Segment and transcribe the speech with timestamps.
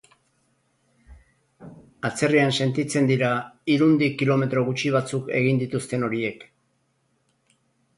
[2.09, 3.31] Atzerrian sentitzen dira
[3.77, 6.49] Irundik kilometro gutxi batzuk egin dituzten horiek.